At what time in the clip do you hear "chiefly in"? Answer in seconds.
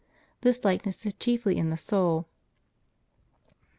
1.13-1.69